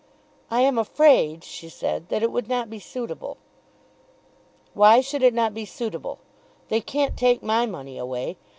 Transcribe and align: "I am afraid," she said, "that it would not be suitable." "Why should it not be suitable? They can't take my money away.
"I 0.49 0.61
am 0.61 0.79
afraid," 0.79 1.43
she 1.43 1.69
said, 1.69 2.09
"that 2.09 2.23
it 2.23 2.31
would 2.31 2.47
not 2.49 2.71
be 2.71 2.79
suitable." 2.79 3.37
"Why 4.73 4.99
should 4.99 5.21
it 5.21 5.35
not 5.35 5.53
be 5.53 5.63
suitable? 5.63 6.17
They 6.69 6.81
can't 6.81 7.15
take 7.15 7.43
my 7.43 7.67
money 7.67 7.99
away. 7.99 8.37